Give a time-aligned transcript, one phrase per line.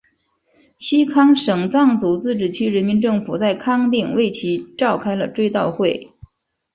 [0.79, 6.09] 西康省藏族自治区人民政府在康定为其召开了追悼会。